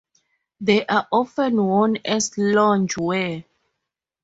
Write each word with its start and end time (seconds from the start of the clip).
They 0.59 0.83
are 0.87 1.07
often 1.11 1.63
worn 1.63 1.99
as 2.05 2.31
loungewear. 2.31 3.45